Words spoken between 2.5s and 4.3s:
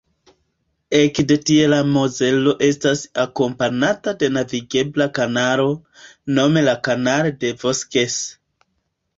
estas akompanata